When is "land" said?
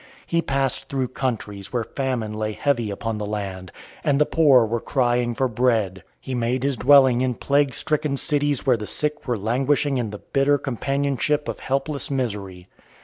3.27-3.71